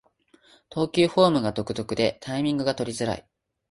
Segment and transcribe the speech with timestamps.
[0.69, 3.27] 投球フォームが独特でタイミングが取りづらい